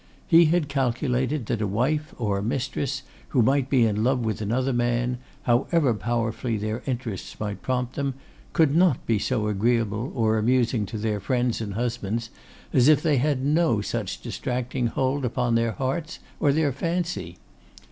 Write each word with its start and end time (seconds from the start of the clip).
He 0.25 0.45
had 0.45 0.67
calculated 0.67 1.45
that 1.45 1.61
a 1.61 1.67
wife 1.67 2.15
or 2.17 2.39
a 2.39 2.43
mistress 2.43 3.03
who 3.27 3.43
might 3.43 3.69
be 3.69 3.85
in 3.85 4.03
love 4.03 4.21
with 4.21 4.41
another 4.41 4.73
man, 4.73 5.19
however 5.43 5.93
powerfully 5.93 6.57
their 6.57 6.81
interests 6.87 7.39
might 7.39 7.61
prompt 7.61 7.93
them, 7.93 8.15
could 8.51 8.75
not 8.75 9.05
be 9.05 9.19
so 9.19 9.45
agreeable 9.47 10.11
or 10.15 10.39
amusing 10.39 10.87
to 10.87 10.97
their 10.97 11.19
friends 11.19 11.61
and 11.61 11.75
husbands 11.75 12.31
as 12.73 12.87
if 12.87 13.03
they 13.03 13.17
had 13.17 13.45
no 13.45 13.79
such 13.81 14.19
distracting 14.23 14.87
hold 14.87 15.23
upon 15.23 15.53
their 15.53 15.73
hearts 15.73 16.17
or 16.39 16.51
their 16.51 16.71
fancy. 16.71 17.37